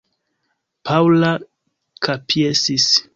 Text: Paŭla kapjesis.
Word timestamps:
Paŭla 0.89 1.29
kapjesis. 2.09 2.89